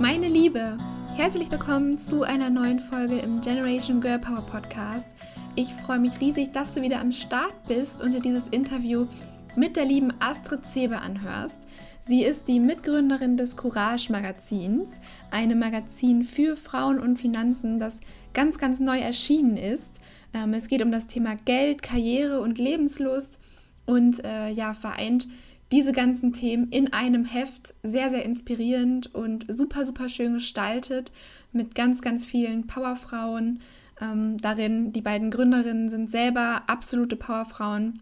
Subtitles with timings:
[0.00, 0.76] Meine Liebe,
[1.16, 5.08] herzlich willkommen zu einer neuen Folge im Generation Girl Power Podcast.
[5.56, 9.08] Ich freue mich riesig, dass du wieder am Start bist und dir dieses Interview
[9.56, 11.58] mit der lieben Astrid Zebe anhörst.
[12.00, 14.86] Sie ist die Mitgründerin des Courage Magazins,
[15.32, 17.98] einem Magazin für Frauen und Finanzen, das
[18.34, 19.98] ganz, ganz neu erschienen ist.
[20.32, 23.40] Ähm, es geht um das Thema Geld, Karriere und Lebenslust
[23.84, 25.26] und äh, ja, vereint
[25.70, 31.12] diese ganzen Themen in einem Heft sehr, sehr inspirierend und super, super schön gestaltet
[31.52, 33.60] mit ganz, ganz vielen Powerfrauen
[34.00, 34.92] ähm, darin.
[34.92, 38.00] Die beiden Gründerinnen sind selber absolute Powerfrauen.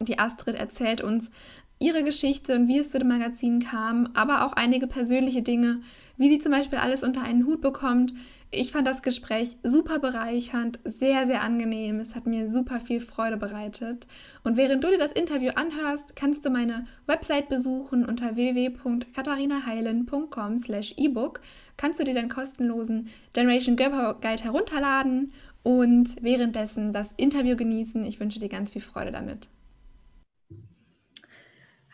[0.00, 1.30] Die Astrid erzählt uns
[1.78, 5.80] ihre Geschichte und wie es zu dem Magazin kam, aber auch einige persönliche Dinge,
[6.16, 8.12] wie sie zum Beispiel alles unter einen Hut bekommt.
[8.54, 12.00] Ich fand das Gespräch super bereichernd, sehr, sehr angenehm.
[12.00, 14.06] Es hat mir super viel Freude bereitet.
[14.44, 20.92] Und während du dir das Interview anhörst, kannst du meine Website besuchen unter www.katharinaheilen.com slash
[20.98, 21.40] ebook.
[21.78, 28.04] Kannst du dir den kostenlosen Generation Girl Guide herunterladen und währenddessen das Interview genießen.
[28.04, 29.48] Ich wünsche dir ganz viel Freude damit.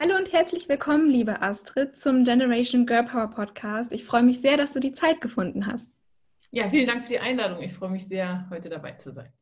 [0.00, 3.92] Hallo und herzlich willkommen, liebe Astrid, zum Generation Girl Power Podcast.
[3.92, 5.86] Ich freue mich sehr, dass du die Zeit gefunden hast.
[6.50, 7.62] Ja, vielen Dank für die Einladung.
[7.62, 9.32] Ich freue mich sehr, heute dabei zu sein.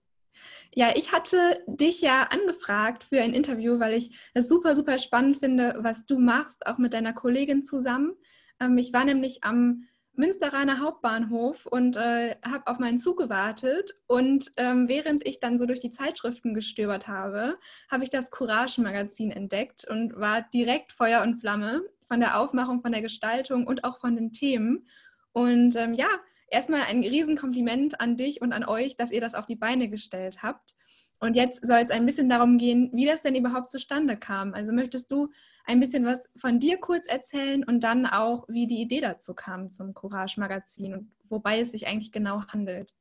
[0.75, 5.39] Ja, ich hatte dich ja angefragt für ein Interview, weil ich es super, super spannend
[5.39, 8.15] finde, was du machst, auch mit deiner Kollegin zusammen.
[8.61, 9.85] Ähm, ich war nämlich am
[10.17, 13.93] Münsteraner Hauptbahnhof und äh, habe auf meinen Zug gewartet.
[14.07, 17.59] Und ähm, während ich dann so durch die Zeitschriften gestöbert habe,
[17.91, 22.93] habe ich das Courage-Magazin entdeckt und war direkt Feuer und Flamme von der Aufmachung, von
[22.93, 24.89] der Gestaltung und auch von den Themen.
[25.33, 26.09] Und ähm, ja,
[26.49, 30.43] erstmal ein Riesenkompliment an dich und an euch, dass ihr das auf die Beine gestellt
[30.43, 30.75] habt.
[31.19, 34.53] Und jetzt soll es ein bisschen darum gehen, wie das denn überhaupt zustande kam.
[34.53, 35.31] Also möchtest du
[35.65, 39.71] ein bisschen was von dir kurz erzählen und dann auch, wie die Idee dazu kam
[39.71, 42.93] zum Courage Magazin und wobei es sich eigentlich genau handelt?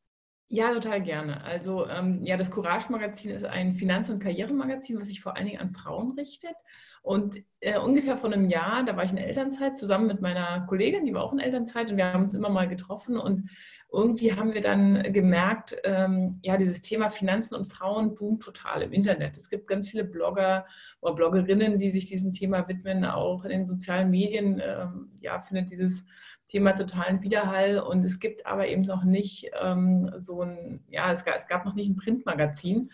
[0.47, 1.43] Ja, total gerne.
[1.43, 5.47] Also ähm, ja, das Courage Magazin ist ein Finanz- und Karrieremagazin, was sich vor allen
[5.47, 6.55] Dingen an Frauen richtet.
[7.01, 11.05] Und äh, ungefähr vor einem Jahr, da war ich in Elternzeit zusammen mit meiner Kollegin,
[11.05, 13.43] die war auch in Elternzeit und wir haben uns immer mal getroffen und
[13.91, 18.91] irgendwie haben wir dann gemerkt, ähm, ja, dieses Thema Finanzen und Frauen boomt total im
[18.91, 19.37] Internet.
[19.37, 20.65] Es gibt ganz viele Blogger
[20.99, 23.05] oder Bloggerinnen, die sich diesem Thema widmen.
[23.05, 26.03] Auch in den sozialen Medien ähm, ja, findet dieses
[26.47, 27.79] Thema totalen Widerhall.
[27.79, 31.65] Und es gibt aber eben noch nicht ähm, so ein, ja, es gab, es gab
[31.65, 32.91] noch nicht ein Printmagazin,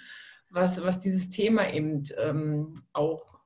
[0.50, 3.39] was, was dieses Thema eben ähm, auch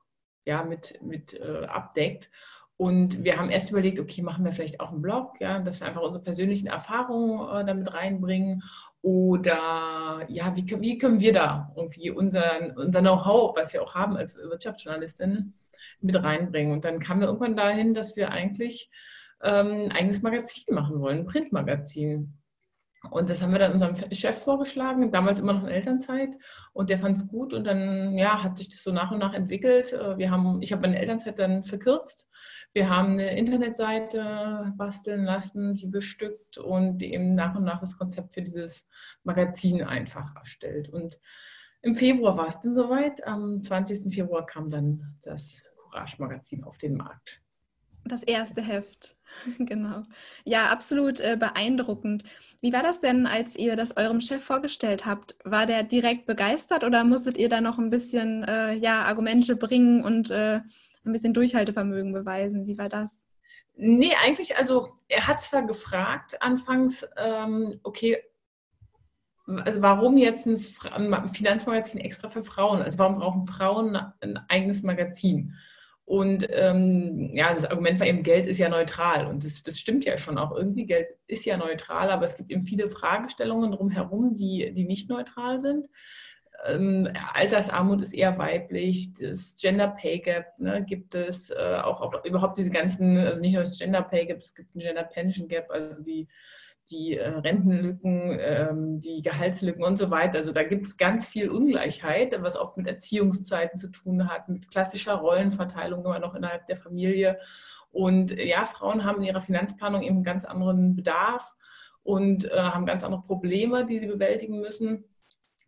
[0.44, 2.30] ja, mit, mit äh, abdeckt.
[2.78, 5.86] Und wir haben erst überlegt, okay, machen wir vielleicht auch einen Blog, ja, dass wir
[5.86, 8.62] einfach unsere persönlichen Erfahrungen äh, damit reinbringen.
[9.00, 14.16] Oder ja, wie, wie können wir da irgendwie unser, unser Know-how, was wir auch haben
[14.16, 15.54] als Wirtschaftsjournalistin,
[16.00, 16.72] mit reinbringen?
[16.72, 18.90] Und dann kamen wir irgendwann dahin, dass wir eigentlich
[19.42, 22.38] ähm, ein eigenes Magazin machen wollen, ein Printmagazin.
[23.10, 26.36] Und das haben wir dann unserem Chef vorgeschlagen, damals immer noch in Elternzeit.
[26.72, 29.34] Und der fand es gut und dann ja, hat sich das so nach und nach
[29.34, 29.92] entwickelt.
[29.92, 32.28] Äh, wir haben, ich habe meine Elternzeit dann verkürzt.
[32.72, 38.34] Wir haben eine Internetseite basteln lassen, die bestückt und eben nach und nach das Konzept
[38.34, 38.86] für dieses
[39.24, 40.88] Magazin einfach erstellt.
[40.88, 41.18] Und
[41.82, 43.26] im Februar war es dann soweit.
[43.26, 44.12] Am 20.
[44.12, 47.40] Februar kam dann das Courage-Magazin auf den Markt.
[48.06, 49.14] Das erste Heft.
[49.58, 50.04] Genau.
[50.44, 52.24] Ja, absolut äh, beeindruckend.
[52.62, 55.34] Wie war das denn, als ihr das eurem Chef vorgestellt habt?
[55.44, 60.02] War der direkt begeistert oder musstet ihr da noch ein bisschen äh, ja, Argumente bringen
[60.02, 60.60] und äh,
[61.04, 62.66] ein bisschen Durchhaltevermögen beweisen?
[62.66, 63.14] Wie war das?
[63.74, 68.16] Nee, eigentlich, also er hat zwar gefragt anfangs, ähm, okay,
[69.46, 72.80] also warum jetzt ein, ein Finanzmagazin extra für Frauen?
[72.80, 75.54] Also warum brauchen Frauen ein eigenes Magazin?
[76.06, 79.26] Und ähm, ja, das Argument war eben, Geld ist ja neutral.
[79.26, 80.86] Und das, das stimmt ja schon auch irgendwie.
[80.86, 85.60] Geld ist ja neutral, aber es gibt eben viele Fragestellungen drumherum, die, die nicht neutral
[85.60, 85.88] sind.
[86.64, 92.24] Ähm, Altersarmut ist eher weiblich, das Gender Pay Gap ne, gibt es, äh, auch, auch,
[92.24, 95.48] überhaupt diese ganzen, also nicht nur das Gender Pay Gap, es gibt ein Gender Pension
[95.48, 96.28] Gap, also die
[96.90, 100.38] die äh, Rentenlücken, ähm, die Gehaltslücken und so weiter.
[100.38, 104.70] Also da gibt es ganz viel Ungleichheit, was oft mit Erziehungszeiten zu tun hat, mit
[104.70, 107.38] klassischer Rollenverteilung immer noch innerhalb der Familie.
[107.90, 111.54] Und ja, Frauen haben in ihrer Finanzplanung eben ganz anderen Bedarf
[112.02, 115.04] und äh, haben ganz andere Probleme, die sie bewältigen müssen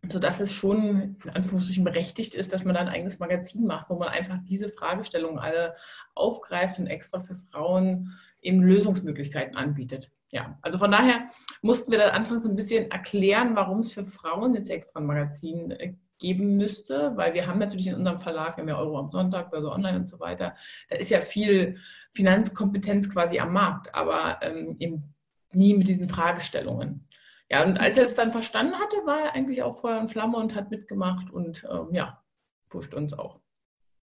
[0.07, 3.95] sodass es schon in Anführungsstrichen berechtigt ist, dass man da ein eigenes Magazin macht, wo
[3.95, 5.75] man einfach diese Fragestellungen alle
[6.15, 11.27] aufgreift und extra für Frauen eben Lösungsmöglichkeiten anbietet ja, also von daher
[11.61, 15.71] mussten wir da anfangs ein bisschen erklären, warum es für Frauen jetzt extra ein Magazin
[15.71, 19.09] äh, geben müsste, weil wir haben natürlich in unserem Verlag, wir haben ja Euro am
[19.09, 20.55] Sonntag, Börse Online und so weiter,
[20.89, 21.77] da ist ja viel
[22.11, 25.15] Finanzkompetenz quasi am Markt, aber ähm, eben
[25.51, 27.07] nie mit diesen Fragestellungen.
[27.49, 30.37] Ja, und als er es dann verstanden hatte, war er eigentlich auch Feuer und Flamme
[30.37, 32.21] und hat mitgemacht und ähm, ja,
[32.67, 33.39] pusht uns auch.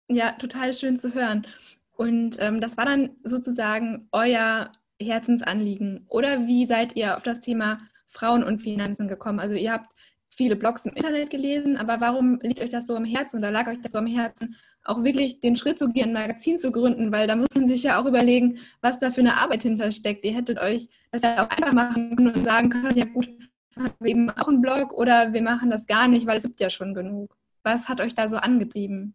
[0.07, 1.47] Ja, total schön zu hören.
[1.95, 6.05] Und ähm, das war dann sozusagen euer Herzensanliegen.
[6.09, 9.39] Oder wie seid ihr auf das Thema Frauen und Finanzen gekommen?
[9.39, 9.91] Also ihr habt
[10.35, 13.67] viele Blogs im Internet gelesen, aber warum liegt euch das so am Herzen oder lag
[13.67, 17.11] euch das so am Herzen, auch wirklich den Schritt zu gehen, ein Magazin zu gründen?
[17.11, 20.25] Weil da muss man sich ja auch überlegen, was da für eine Arbeit hintersteckt.
[20.25, 23.29] Ihr hättet euch das ja auch einfach machen können und sagen können, ja gut,
[23.75, 26.59] haben wir eben auch einen Blog oder wir machen das gar nicht, weil es gibt
[26.59, 27.35] ja schon genug.
[27.63, 29.13] Was hat euch da so angetrieben?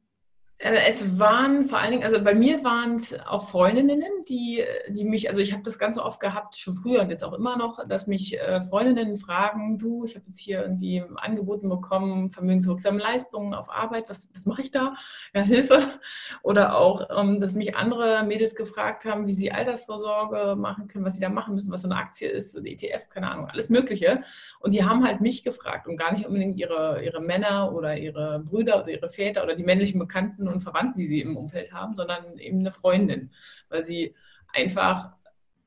[0.58, 5.04] Äh, es waren vor allen Dingen, also bei mir waren es auch Freundinnen, die, die
[5.04, 7.86] mich, also ich habe das ganz oft gehabt, schon früher und jetzt auch immer noch,
[7.86, 13.52] dass mich äh, Freundinnen fragen, du, ich habe jetzt hier irgendwie angeboten bekommen, vermögenswirksame Leistungen
[13.52, 14.94] auf Arbeit, was, was mache ich da?
[15.34, 16.00] Ja, Hilfe.
[16.42, 21.14] Oder auch, ähm, dass mich andere Mädels gefragt haben, wie sie Altersvorsorge machen können, was
[21.14, 24.22] sie da machen müssen, was so eine Aktie ist, oder ETF, keine Ahnung, alles Mögliche.
[24.60, 28.40] Und die haben halt mich gefragt und gar nicht unbedingt ihre, ihre Männer oder ihre
[28.40, 31.72] Brüder oder ihre Väter oder die männlichen Bekannten Bekannten und Verwandten, die sie im Umfeld
[31.72, 33.30] haben, sondern eben eine Freundin,
[33.68, 34.14] weil sie
[34.52, 35.12] einfach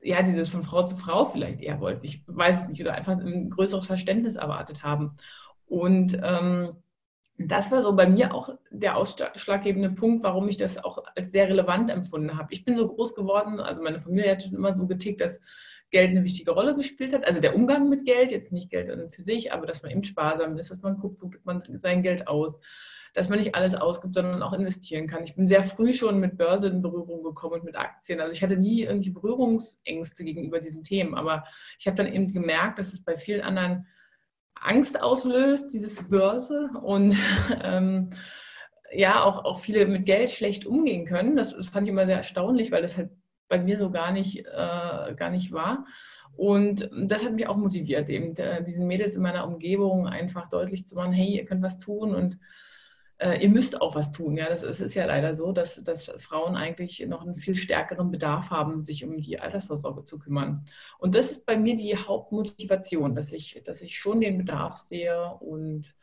[0.02, 2.04] ja, dieses von Frau zu Frau vielleicht eher wollten.
[2.04, 5.16] Ich weiß es nicht, oder einfach ein größeres Verständnis erwartet haben.
[5.66, 6.72] Und ähm,
[7.36, 11.48] das war so bei mir auch der ausschlaggebende Punkt, warum ich das auch als sehr
[11.48, 12.52] relevant empfunden habe.
[12.52, 15.40] Ich bin so groß geworden, also meine Familie hat schon immer so getickt, dass
[15.90, 17.26] Geld eine wichtige Rolle gespielt hat.
[17.26, 20.56] Also der Umgang mit Geld, jetzt nicht Geld für sich, aber dass man eben sparsam
[20.56, 22.58] ist, dass man guckt, wo gibt man sein Geld aus,
[23.14, 25.22] dass man nicht alles ausgibt, sondern auch investieren kann.
[25.22, 28.20] Ich bin sehr früh schon mit Börse in Berührung gekommen und mit Aktien.
[28.20, 31.44] Also ich hatte nie irgendwie Berührungsängste gegenüber diesen Themen, aber
[31.78, 33.86] ich habe dann eben gemerkt, dass es bei vielen anderen
[34.54, 37.16] Angst auslöst, dieses Börse und
[37.62, 38.10] ähm,
[38.92, 41.36] ja, auch, auch viele mit Geld schlecht umgehen können.
[41.36, 43.10] Das, das fand ich immer sehr erstaunlich, weil das halt
[43.48, 45.86] bei mir so gar nicht, äh, gar nicht war.
[46.36, 50.86] Und das hat mich auch motiviert, eben äh, diesen Mädels in meiner Umgebung einfach deutlich
[50.86, 52.38] zu machen, hey, ihr könnt was tun und
[53.20, 54.36] äh, ihr müsst auch was tun.
[54.36, 58.10] Ja, das ist, ist ja leider so, dass, dass Frauen eigentlich noch einen viel stärkeren
[58.10, 60.64] Bedarf haben, sich um die Altersvorsorge zu kümmern.
[60.98, 65.34] Und das ist bei mir die Hauptmotivation, dass ich, dass ich schon den Bedarf sehe
[65.40, 65.94] und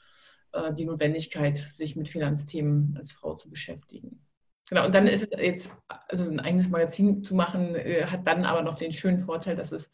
[0.54, 4.24] äh, die Notwendigkeit, sich mit Finanzthemen als Frau zu beschäftigen.
[4.70, 8.46] Genau, und dann ist es jetzt, also ein eigenes Magazin zu machen, äh, hat dann
[8.46, 9.92] aber noch den schönen Vorteil, dass es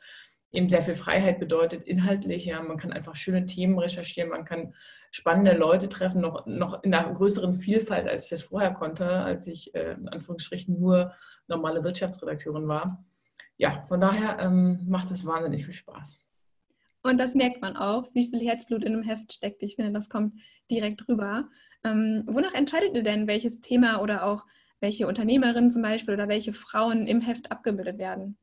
[0.54, 2.46] eben sehr viel Freiheit bedeutet, inhaltlich.
[2.46, 4.74] Ja, man kann einfach schöne Themen recherchieren, man kann
[5.12, 9.48] spannende Leute treffen, noch, noch in einer größeren Vielfalt, als ich das vorher konnte, als
[9.48, 11.14] ich äh, in Anführungsstrichen nur
[11.48, 13.04] normale Wirtschaftsredakteurin war.
[13.58, 16.18] Ja, von daher ähm, macht es wahnsinnig viel Spaß.
[17.04, 19.62] Und das merkt man auch, wie viel Herzblut in einem Heft steckt.
[19.62, 20.40] Ich finde, das kommt
[20.72, 21.50] direkt rüber.
[21.84, 24.46] Ähm, wonach entscheidet ihr denn, welches Thema oder auch
[24.80, 28.38] welche Unternehmerinnen zum Beispiel oder welche Frauen im Heft abgebildet werden?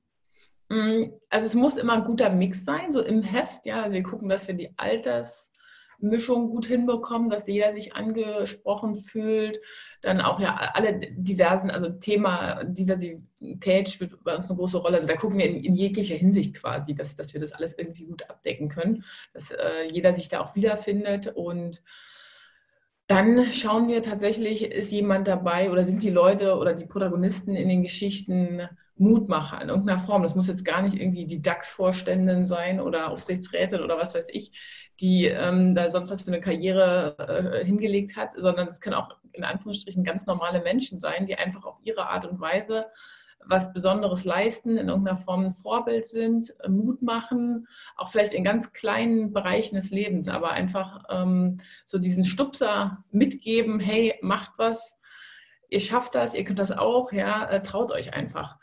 [0.70, 3.82] Mm, also es muss immer ein guter Mix sein, so im Heft, ja.
[3.82, 9.60] Also wir gucken, dass wir die Altersmischung gut hinbekommen, dass jeder sich angesprochen fühlt.
[10.00, 14.96] Dann auch ja alle diversen, also Thema Diversität spielt bei uns eine große Rolle.
[14.96, 18.04] Also da gucken wir in, in jeglicher Hinsicht quasi, dass, dass wir das alles irgendwie
[18.04, 21.82] gut abdecken können, dass äh, jeder sich da auch wiederfindet und
[23.08, 27.68] dann schauen wir tatsächlich, ist jemand dabei oder sind die Leute oder die Protagonisten in
[27.68, 28.68] den Geschichten
[29.00, 30.22] Mutmacher in irgendeiner Form.
[30.22, 34.52] Das muss jetzt gar nicht irgendwie die DAX-Vorständin sein oder Aufsichtsrätin oder was weiß ich,
[35.00, 39.16] die ähm, da sonst was für eine Karriere äh, hingelegt hat, sondern es können auch
[39.32, 42.86] in Anführungsstrichen ganz normale Menschen sein, die einfach auf ihre Art und Weise
[43.46, 47.66] was Besonderes leisten, in irgendeiner Form ein Vorbild sind, Mut machen,
[47.96, 53.80] auch vielleicht in ganz kleinen Bereichen des Lebens, aber einfach ähm, so diesen Stupser mitgeben,
[53.80, 55.00] hey, macht was,
[55.70, 58.58] ihr schafft das, ihr könnt das auch, ja, äh, traut euch einfach.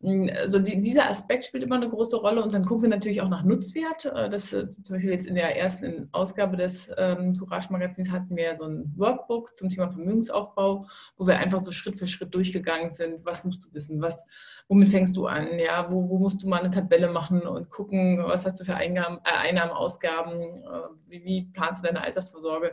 [0.00, 3.28] Also die, dieser Aspekt spielt immer eine große Rolle und dann gucken wir natürlich auch
[3.28, 4.04] nach Nutzwert.
[4.04, 8.54] Äh, das, äh, zum Beispiel jetzt in der ersten Ausgabe des ähm, Courage-Magazins hatten wir
[8.54, 10.86] so ein Workbook zum Thema Vermögensaufbau,
[11.16, 13.24] wo wir einfach so Schritt für Schritt durchgegangen sind.
[13.24, 14.00] Was musst du wissen?
[14.00, 14.24] Was,
[14.68, 15.58] womit fängst du an?
[15.58, 18.76] Ja, wo, wo musst du mal eine Tabelle machen und gucken, was hast du für
[18.76, 20.40] Eingaben, äh, Einnahmen, Ausgaben?
[20.40, 22.72] Äh, wie, wie planst du deine Altersvorsorge?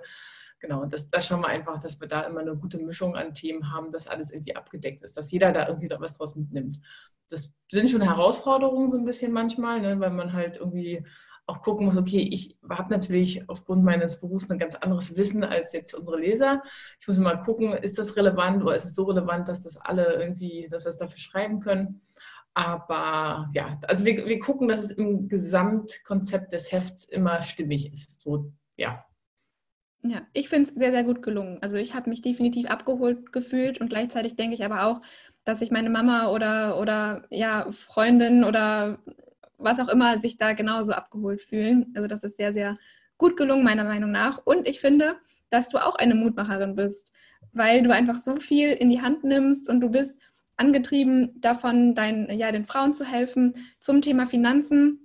[0.66, 3.72] Genau, das, da schauen wir einfach, dass wir da immer eine gute Mischung an Themen
[3.72, 6.80] haben, dass alles irgendwie abgedeckt ist, dass jeder da irgendwie was draus mitnimmt.
[7.30, 11.06] Das sind schon Herausforderungen so ein bisschen manchmal, ne, weil man halt irgendwie
[11.48, 15.74] auch gucken muss, okay, ich habe natürlich aufgrund meines Berufs ein ganz anderes Wissen als
[15.74, 16.64] jetzt unsere Leser.
[17.00, 20.16] Ich muss mal gucken, ist das relevant oder ist es so relevant, dass das alle
[20.16, 22.02] irgendwie, dass wir es dafür schreiben können.
[22.56, 28.22] Aber ja, also wir, wir gucken, dass es im Gesamtkonzept des Hefts immer stimmig ist.
[28.22, 29.06] So, ja.
[30.08, 31.58] Ja, ich finde es sehr, sehr gut gelungen.
[31.62, 35.00] Also ich habe mich definitiv abgeholt gefühlt und gleichzeitig denke ich aber auch,
[35.46, 39.00] dass sich meine Mama oder, oder ja, Freundin oder
[39.58, 41.92] was auch immer sich da genauso abgeholt fühlen.
[41.96, 42.78] Also das ist sehr, sehr
[43.18, 44.46] gut gelungen, meiner Meinung nach.
[44.46, 45.16] Und ich finde,
[45.50, 47.12] dass du auch eine Mutmacherin bist,
[47.54, 50.14] weil du einfach so viel in die Hand nimmst und du bist
[50.58, 55.05] angetrieben davon, dein, ja, den Frauen zu helfen zum Thema Finanzen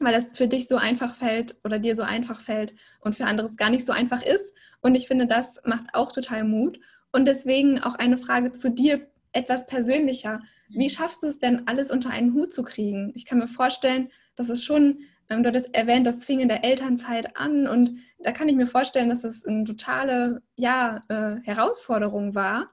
[0.00, 3.50] weil das für dich so einfach fällt oder dir so einfach fällt und für andere
[3.56, 4.52] gar nicht so einfach ist.
[4.80, 6.78] Und ich finde, das macht auch total Mut.
[7.12, 10.40] Und deswegen auch eine Frage zu dir, etwas persönlicher.
[10.68, 13.12] Wie schaffst du es denn, alles unter einen Hut zu kriegen?
[13.14, 16.64] Ich kann mir vorstellen, dass es schon, ähm, du hattest erwähnt, das fing in der
[16.64, 22.34] Elternzeit an und da kann ich mir vorstellen, dass es eine totale ja, äh, Herausforderung
[22.34, 22.70] war,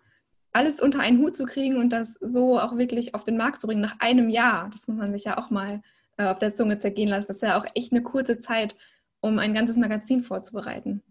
[0.54, 3.68] alles unter einen Hut zu kriegen und das so auch wirklich auf den Markt zu
[3.68, 4.70] bringen nach einem Jahr.
[4.72, 5.82] Das muss man sich ja auch mal
[6.18, 7.28] äh, auf der Zunge zergehen lassen.
[7.28, 8.76] Das ist ja auch echt eine kurze Zeit,
[9.22, 11.02] um ein ganzes Magazin vorzubereiten.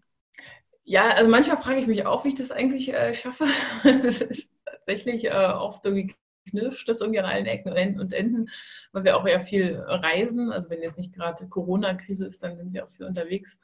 [0.85, 3.45] Ja, also manchmal frage ich mich auch, wie ich das eigentlich äh, schaffe.
[3.83, 6.13] das ist tatsächlich äh, oft irgendwie
[6.49, 8.49] knirscht das irgendwie an allen Ecken und Enden,
[8.91, 10.51] weil wir auch ja viel reisen.
[10.51, 13.59] Also wenn jetzt nicht gerade Corona-Krise ist, dann sind wir auch viel unterwegs.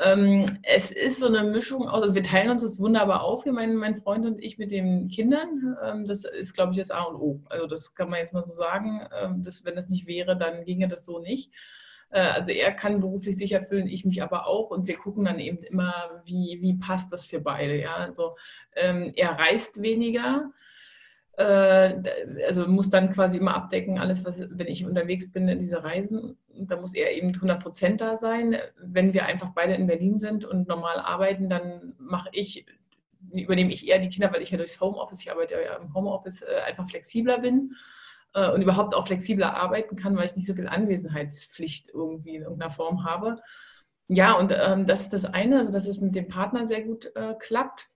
[0.00, 3.52] Ähm, es ist so eine Mischung aus, also wir teilen uns das wunderbar auf, hier
[3.52, 5.76] mein, mein Freund und ich mit den Kindern.
[5.84, 7.40] Ähm, das ist, glaube ich, das A und O.
[7.48, 9.06] Also das kann man jetzt mal so sagen.
[9.20, 11.52] Ähm, dass, wenn das nicht wäre, dann ginge das so nicht.
[12.10, 14.70] Äh, also er kann beruflich sich erfüllen, ich mich aber auch.
[14.70, 17.80] Und wir gucken dann eben immer, wie, wie passt das für beide.
[17.80, 17.94] Ja?
[17.94, 18.36] Also
[18.72, 20.50] er reist weniger
[21.36, 26.36] also muss dann quasi immer abdecken, alles, was, wenn ich unterwegs bin in diese Reisen,
[26.48, 28.56] da muss er eben 100 Prozent da sein.
[28.80, 32.66] Wenn wir einfach beide in Berlin sind und normal arbeiten, dann mache ich,
[33.32, 36.42] übernehme ich eher die Kinder, weil ich ja durchs Homeoffice, ich arbeite ja im Homeoffice,
[36.42, 37.74] äh, einfach flexibler bin
[38.34, 42.42] äh, und überhaupt auch flexibler arbeiten kann, weil ich nicht so viel Anwesenheitspflicht irgendwie in
[42.42, 43.40] irgendeiner Form habe.
[44.08, 47.10] Ja, und ähm, das ist das eine, also dass es mit dem Partner sehr gut
[47.16, 47.88] äh, klappt.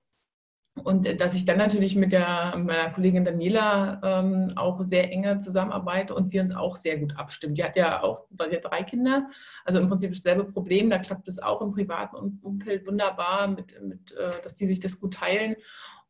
[0.80, 6.14] Und dass ich dann natürlich mit der, meiner Kollegin Daniela ähm, auch sehr enge zusammenarbeite
[6.14, 7.54] und wir uns auch sehr gut abstimmen.
[7.54, 9.28] Die hat ja auch die hat drei Kinder,
[9.64, 10.90] also im Prinzip dasselbe Problem.
[10.90, 15.00] Da klappt es auch im privaten Umfeld wunderbar, mit, mit, äh, dass die sich das
[15.00, 15.56] gut teilen.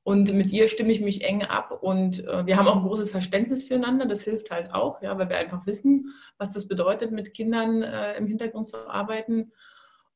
[0.08, 3.10] Und mit ihr stimme ich mich eng ab und äh, wir haben auch ein großes
[3.10, 4.06] Verständnis füreinander.
[4.06, 8.16] Das hilft halt auch, ja, weil wir einfach wissen, was das bedeutet, mit Kindern äh,
[8.16, 9.52] im Hintergrund zu arbeiten.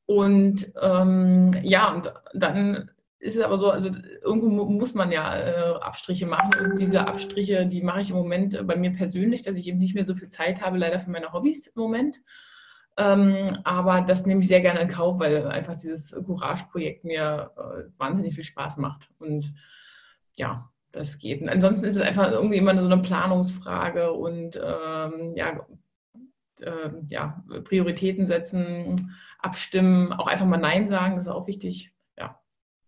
[0.07, 2.89] Und ähm, ja, und dann
[3.23, 3.89] ist es aber so, also
[4.21, 6.51] irgendwo muss man ja äh, Abstriche machen.
[6.59, 9.95] Und diese Abstriche, die mache ich im Moment bei mir persönlich, dass ich eben nicht
[9.95, 12.21] mehr so viel Zeit habe, leider für meine Hobbys im Moment.
[12.97, 17.89] Ähm, aber das nehme ich sehr gerne in Kauf, weil einfach dieses Courage-Projekt mir äh,
[17.97, 19.09] wahnsinnig viel Spaß macht.
[19.19, 19.53] Und
[20.35, 21.41] ja, das geht.
[21.41, 25.65] Und ansonsten ist es einfach irgendwie immer so eine Planungsfrage und ähm, ja,
[26.59, 31.92] äh, ja, Prioritäten setzen, abstimmen, auch einfach mal Nein sagen, das ist auch wichtig.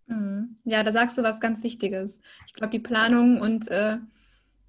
[0.07, 0.57] Mhm.
[0.63, 2.19] Ja, da sagst du was ganz Wichtiges.
[2.47, 3.97] Ich glaube, die Planung und äh,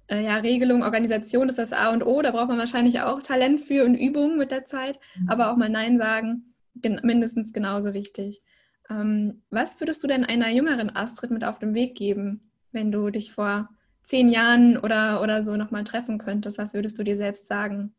[0.07, 2.21] äh, ja, Regelung, Organisation ist das A und O.
[2.21, 4.99] Da braucht man wahrscheinlich auch Talent für und Übung mit der Zeit.
[5.15, 5.29] Mhm.
[5.29, 8.41] Aber auch mal Nein sagen, mindestens genauso wichtig.
[8.89, 13.09] Ähm, was würdest du denn einer jüngeren Astrid mit auf den Weg geben, wenn du
[13.09, 13.69] dich vor
[14.03, 16.57] zehn Jahren oder, oder so nochmal treffen könntest?
[16.57, 17.93] Was würdest du dir selbst sagen?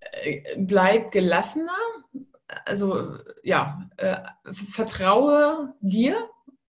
[0.00, 1.76] Äh, bleib gelassener.
[2.64, 4.16] Also ja, äh,
[4.52, 6.28] vertraue dir,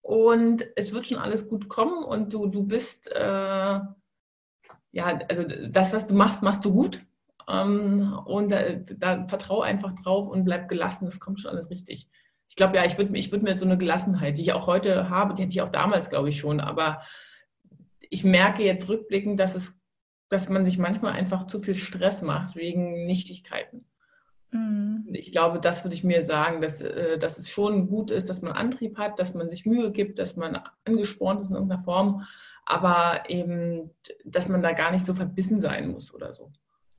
[0.09, 3.85] und es wird schon alles gut kommen und du, du bist, äh, ja,
[5.29, 7.05] also das, was du machst, machst du gut.
[7.47, 12.09] Ähm, und da, da vertraue einfach drauf und bleib gelassen, es kommt schon alles richtig.
[12.47, 15.11] Ich glaube, ja, ich würde ich würd mir so eine Gelassenheit, die ich auch heute
[15.11, 17.03] habe, die hatte ich auch damals, glaube ich, schon, aber
[17.99, 19.79] ich merke jetzt rückblickend, dass es
[20.29, 23.85] dass man sich manchmal einfach zu viel Stress macht wegen Nichtigkeiten.
[24.51, 25.07] Mhm.
[25.13, 28.41] Ich glaube, das würde ich mir sagen, dass, äh, dass es schon gut ist, dass
[28.41, 32.25] man Antrieb hat, dass man sich Mühe gibt, dass man angespornt ist in irgendeiner Form,
[32.65, 33.91] aber eben,
[34.25, 36.51] dass man da gar nicht so verbissen sein muss oder so.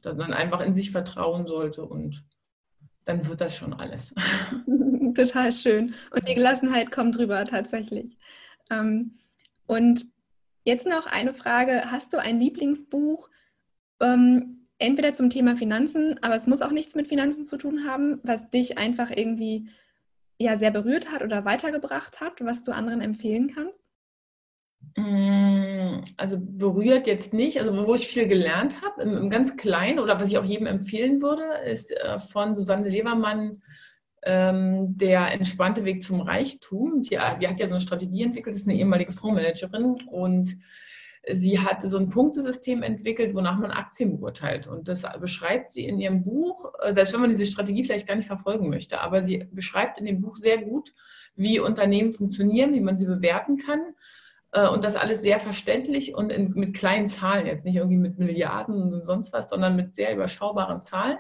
[0.03, 2.25] Dass man einfach in sich vertrauen sollte und
[3.05, 4.15] dann wird das schon alles.
[5.15, 5.95] Total schön.
[6.11, 8.17] Und die Gelassenheit kommt drüber tatsächlich.
[8.71, 9.19] Ähm,
[9.67, 10.07] und
[10.65, 11.91] jetzt noch eine Frage.
[11.91, 13.29] Hast du ein Lieblingsbuch,
[14.01, 18.21] ähm, entweder zum Thema Finanzen, aber es muss auch nichts mit Finanzen zu tun haben,
[18.23, 19.69] was dich einfach irgendwie
[20.39, 23.83] ja sehr berührt hat oder weitergebracht hat, was du anderen empfehlen kannst?
[24.97, 29.99] Mm, also berührt jetzt nicht, also wo ich viel gelernt habe, im, im ganz Kleinen
[29.99, 33.63] oder was ich auch jedem empfehlen würde, ist äh, von Susanne Levermann
[34.23, 37.03] ähm, der entspannte Weg zum Reichtum.
[37.03, 40.57] Die, die, hat ja so eine Strategie entwickelt, ist eine ehemalige Fondsmanagerin und
[41.29, 44.67] sie hat so ein Punktesystem entwickelt, wonach man Aktien beurteilt.
[44.67, 48.15] Und das beschreibt sie in ihrem Buch, äh, selbst wenn man diese Strategie vielleicht gar
[48.15, 50.95] nicht verfolgen möchte, aber sie beschreibt in dem Buch sehr gut,
[51.37, 53.81] wie Unternehmen funktionieren, wie man sie bewerten kann.
[54.53, 58.19] Äh, und das alles sehr verständlich und in, mit kleinen Zahlen, jetzt nicht irgendwie mit
[58.19, 61.19] Milliarden und sonst was, sondern mit sehr überschaubaren Zahlen.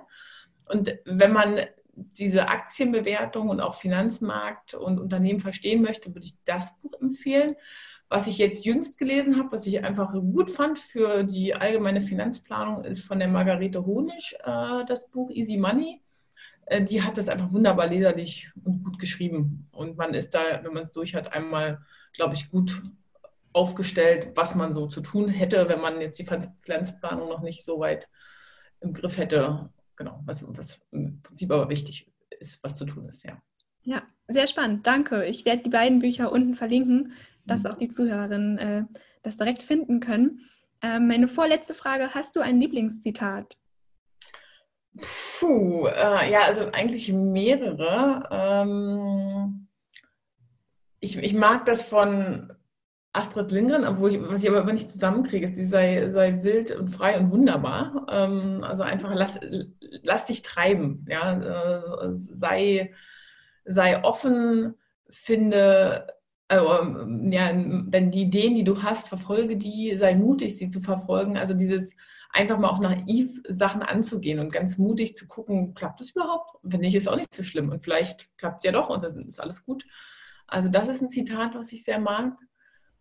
[0.68, 1.60] Und wenn man
[1.92, 7.56] diese Aktienbewertung und auch Finanzmarkt und Unternehmen verstehen möchte, würde ich das Buch empfehlen.
[8.10, 12.84] Was ich jetzt jüngst gelesen habe, was ich einfach gut fand für die allgemeine Finanzplanung,
[12.84, 16.02] ist von der Margarete Honisch äh, das Buch Easy Money.
[16.66, 19.68] Äh, die hat das einfach wunderbar leserlich und gut geschrieben.
[19.72, 21.80] Und man ist da, wenn man es durch hat, einmal,
[22.12, 22.82] glaube ich, gut
[23.52, 27.78] aufgestellt, was man so zu tun hätte, wenn man jetzt die Finanzplanung noch nicht so
[27.78, 28.08] weit
[28.80, 33.22] im Griff hätte genau, was, was im Prinzip aber wichtig ist, was zu tun ist,
[33.22, 33.40] ja.
[33.90, 34.86] Ja, sehr spannend.
[34.86, 35.24] Danke.
[35.26, 37.12] Ich werde die beiden Bücher unten verlinken,
[37.44, 37.70] dass mhm.
[37.70, 38.84] auch die Zuhörerinnen äh,
[39.24, 40.48] das direkt finden können.
[40.80, 43.56] Ähm, meine vorletzte Frage: Hast du ein Lieblingszitat?
[45.40, 48.28] Puh, äh, ja, also eigentlich mehrere.
[48.30, 49.66] Ähm,
[51.00, 52.52] ich, ich mag das von
[53.12, 56.70] Astrid Lindgren, obwohl ich, was ich aber immer nicht zusammenkriege, ist, die sei, sei wild
[56.76, 58.06] und frei und wunderbar.
[58.08, 59.40] Ähm, also einfach lass,
[59.80, 62.94] lass dich treiben, ja, äh, sei,
[63.64, 64.74] sei offen,
[65.08, 66.06] finde,
[66.48, 71.36] äh, ja, denn die Ideen, die du hast, verfolge die, sei mutig, sie zu verfolgen.
[71.36, 71.94] Also dieses
[72.32, 76.50] einfach mal auch naiv Sachen anzugehen und ganz mutig zu gucken, klappt das überhaupt?
[76.62, 77.70] Wenn nicht, ist auch nicht so schlimm.
[77.70, 79.84] Und vielleicht klappt es ja doch und dann ist alles gut.
[80.46, 82.36] Also das ist ein Zitat, was ich sehr mag.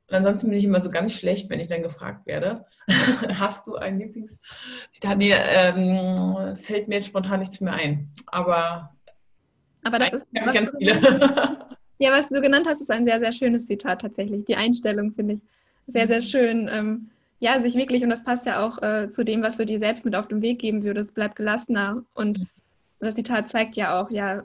[0.08, 2.66] Und ansonsten bin ich immer so ganz schlecht, wenn ich dann gefragt werde,
[3.36, 5.18] hast du ein Lieblingszitat?
[5.18, 8.12] Nee, ähm, fällt mir jetzt spontan nichts mehr ein.
[8.26, 8.96] Aber,
[9.84, 10.94] Aber das ist ganz viele.
[12.00, 14.46] ja, was du genannt hast, ist ein sehr, sehr schönes Zitat tatsächlich.
[14.46, 15.42] Die Einstellung finde ich
[15.88, 16.70] sehr, sehr schön.
[16.72, 17.10] Ähm,
[17.40, 20.06] ja, sich wirklich, und das passt ja auch äh, zu dem, was du dir selbst
[20.06, 22.04] mit auf den Weg geben würdest, bleib gelassener.
[22.14, 22.48] Und
[23.00, 24.44] das Zitat zeigt ja auch, ja,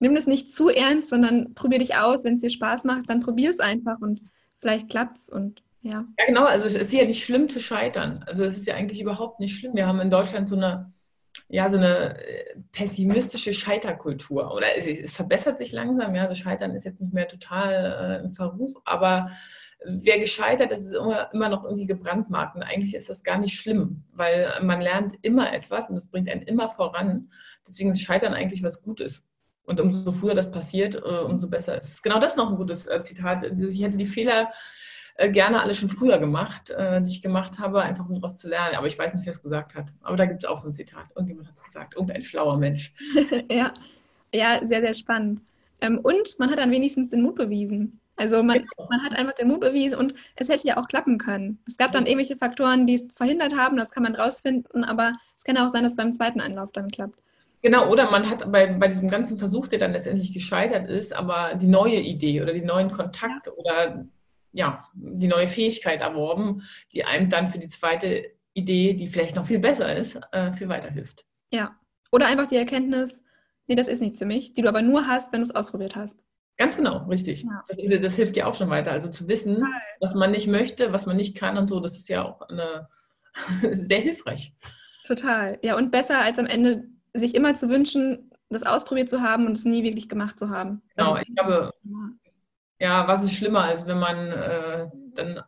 [0.00, 2.24] nimm das nicht zu ernst, sondern probier dich aus.
[2.24, 4.20] Wenn es dir Spaß macht, dann probier es einfach und
[4.58, 6.04] vielleicht klappt es und ja.
[6.18, 6.44] Ja, genau.
[6.44, 8.24] Also es ist ja nicht schlimm zu scheitern.
[8.26, 9.74] Also es ist ja eigentlich überhaupt nicht schlimm.
[9.74, 10.92] Wir haben in Deutschland so eine,
[11.48, 14.54] ja, so eine äh, pessimistische Scheiterkultur.
[14.54, 16.14] Oder es, es verbessert sich langsam.
[16.14, 19.30] Ja, das also Scheitern ist jetzt nicht mehr total äh, im Verruf, aber
[19.84, 22.56] wer gescheitert ist, ist immer, immer noch irgendwie gebrandmarkt.
[22.56, 26.28] Und eigentlich ist das gar nicht schlimm, weil man lernt immer etwas und das bringt
[26.28, 27.30] einen immer voran.
[27.66, 29.24] Deswegen ist Scheitern eigentlich was Gutes.
[29.64, 32.02] Und umso früher das passiert, äh, umso besser ist es.
[32.02, 33.44] Genau das ist noch ein gutes äh, Zitat.
[33.44, 34.50] Ich hätte die Fehler
[35.16, 38.76] äh, gerne alle schon früher gemacht, die ich gemacht habe, einfach um daraus zu lernen.
[38.76, 39.86] Aber ich weiß nicht, wer es gesagt hat.
[40.02, 41.06] Aber da gibt es auch so ein Zitat.
[41.14, 41.94] Irgendjemand hat es gesagt.
[41.94, 42.92] Irgendein schlauer Mensch.
[43.50, 43.72] ja.
[44.34, 45.40] ja, sehr, sehr spannend.
[45.80, 48.00] Ähm, und man hat dann wenigstens den Mut bewiesen.
[48.16, 48.88] Also man, genau.
[48.88, 51.58] man hat einfach den Mut bewiesen und es hätte ja auch klappen können.
[51.66, 55.44] Es gab dann irgendwelche Faktoren, die es verhindert haben, das kann man rausfinden, aber es
[55.44, 57.18] kann auch sein, dass es beim zweiten Anlauf dann klappt.
[57.62, 61.54] Genau, oder man hat bei, bei diesem ganzen Versuch, der dann letztendlich gescheitert ist, aber
[61.54, 64.04] die neue Idee oder die neuen Kontakte oder
[64.52, 66.62] ja, die neue Fähigkeit erworben,
[66.92, 70.68] die einem dann für die zweite Idee, die vielleicht noch viel besser ist, äh, viel
[70.68, 71.24] weiterhilft.
[71.50, 71.76] Ja.
[72.10, 73.22] Oder einfach die Erkenntnis,
[73.66, 75.96] nee, das ist nichts für mich, die du aber nur hast, wenn du es ausprobiert
[75.96, 76.16] hast.
[76.58, 77.42] Ganz genau, richtig.
[77.42, 77.64] Ja.
[77.68, 78.92] Das, ist, das, hilft dir auch schon weiter.
[78.92, 79.80] Also zu wissen, Total.
[80.00, 82.88] was man nicht möchte, was man nicht kann und so, das ist ja auch eine,
[83.72, 84.54] sehr hilfreich.
[85.04, 85.58] Total.
[85.62, 89.56] Ja, und besser als am Ende sich immer zu wünschen, das ausprobiert zu haben und
[89.56, 90.82] es nie wirklich gemacht zu haben.
[90.94, 91.72] Genau, ich glaube,
[92.82, 95.40] ja, was ist schlimmer, als wenn man äh, dann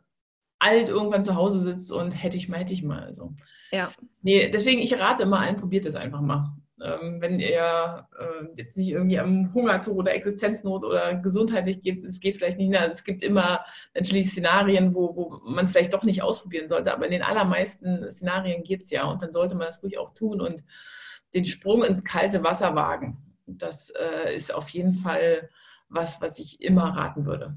[0.61, 3.03] alt irgendwann zu Hause sitzt und hätte ich mal, hätte ich mal.
[3.03, 3.35] Also.
[3.73, 3.92] Ja.
[4.23, 6.57] Nee, deswegen, ich rate immer allen, probiert es einfach mal.
[6.81, 12.20] Ähm, wenn ihr äh, jetzt nicht irgendwie am Hungerzug oder Existenznot oder gesundheitlich geht, es
[12.20, 12.73] geht vielleicht nicht.
[12.77, 16.92] Also es gibt immer natürlich Szenarien, wo, wo man es vielleicht doch nicht ausprobieren sollte,
[16.92, 20.11] aber in den allermeisten Szenarien geht es ja und dann sollte man das ruhig auch
[20.11, 20.62] tun und
[21.35, 23.18] den Sprung ins kalte Wasser wagen.
[23.47, 25.49] Das äh, ist auf jeden Fall
[25.88, 27.57] was, was ich immer raten würde.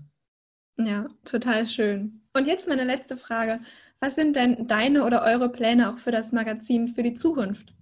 [0.78, 2.22] Ja, total schön.
[2.34, 3.62] Und jetzt meine letzte Frage.
[4.00, 7.74] Was sind denn deine oder eure Pläne auch für das Magazin für die Zukunft?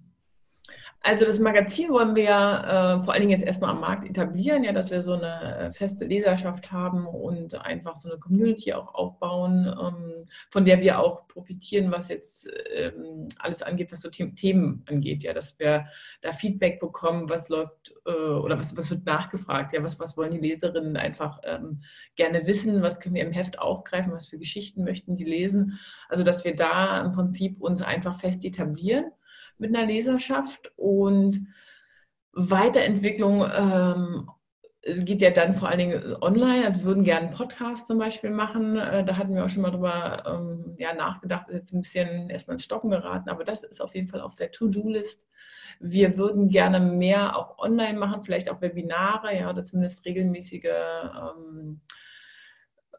[1.08, 4.74] Also das Magazin wollen wir äh, vor allen Dingen jetzt erstmal am Markt etablieren, ja,
[4.74, 9.68] dass wir so eine äh, feste Leserschaft haben und einfach so eine Community auch aufbauen,
[9.68, 15.22] ähm, von der wir auch profitieren, was jetzt ähm, alles angeht, was so Themen angeht,
[15.22, 15.86] ja, dass wir
[16.22, 20.32] da Feedback bekommen, was läuft äh, oder was, was wird nachgefragt, ja, was, was wollen
[20.32, 21.82] die Leserinnen einfach ähm,
[22.16, 25.78] gerne wissen, was können wir im Heft aufgreifen, was für Geschichten möchten die lesen.
[26.10, 29.12] Also dass wir da im Prinzip uns einfach fest etablieren
[29.58, 31.48] mit einer Leserschaft und
[32.34, 34.30] Weiterentwicklung ähm,
[34.86, 38.78] geht ja dann vor allen Dingen online, also würden gerne einen Podcast zum Beispiel machen.
[38.78, 42.30] Äh, da hatten wir auch schon mal drüber ähm, ja, nachgedacht, ist jetzt ein bisschen
[42.30, 45.28] erstmal ins Stocken geraten, aber das ist auf jeden Fall auf der To-Do-List.
[45.80, 51.82] Wir würden gerne mehr auch online machen, vielleicht auch Webinare, ja, oder zumindest regelmäßige ähm,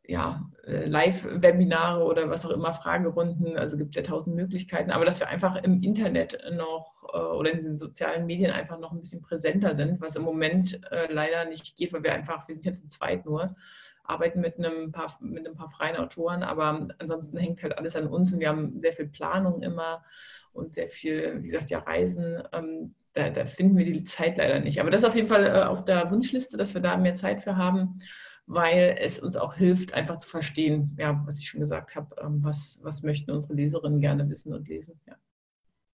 [0.09, 3.57] ja, äh, Live-Webinare oder was auch immer, Fragerunden.
[3.57, 4.91] Also gibt es ja tausend Möglichkeiten.
[4.91, 8.93] Aber dass wir einfach im Internet noch äh, oder in den sozialen Medien einfach noch
[8.93, 12.55] ein bisschen präsenter sind, was im Moment äh, leider nicht geht, weil wir einfach, wir
[12.55, 13.57] sind jetzt zu zweit nur,
[14.05, 18.07] arbeiten mit einem paar, mit ein paar freien Autoren, aber ansonsten hängt halt alles an
[18.07, 20.05] uns und wir haben sehr viel Planung immer
[20.53, 22.41] und sehr viel, wie gesagt, ja, Reisen.
[22.53, 24.79] Ähm, da, da, finden wir die Zeit leider nicht.
[24.79, 27.57] Aber das ist auf jeden Fall auf der Wunschliste, dass wir da mehr Zeit für
[27.57, 27.99] haben
[28.47, 32.43] weil es uns auch hilft, einfach zu verstehen, ja, was ich schon gesagt habe, ähm,
[32.43, 35.01] was, was möchten unsere Leserinnen gerne wissen und lesen.
[35.07, 35.17] Ja.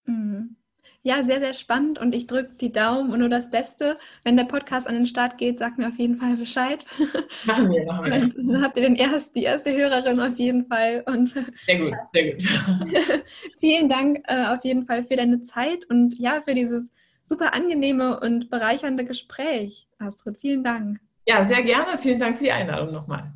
[0.05, 0.57] Mhm.
[1.05, 3.99] Ja, sehr, sehr spannend und ich drücke die Daumen und nur das Beste.
[4.25, 6.85] Wenn der Podcast an den Start geht, sagt mir auf jeden Fall Bescheid.
[7.45, 8.29] Machen wir, machen wir.
[8.29, 11.03] Dann habt ihr den erst, die erste Hörerin auf jeden Fall.
[11.07, 11.29] Und
[11.67, 12.45] sehr gut, sehr gut.
[13.59, 16.91] Vielen Dank äh, auf jeden Fall für deine Zeit und ja, für dieses
[17.25, 20.38] super angenehme und bereichernde Gespräch, Astrid.
[20.38, 21.01] Vielen Dank.
[21.26, 21.98] Ja, sehr gerne.
[21.98, 23.32] Vielen Dank für die Einladung nochmal.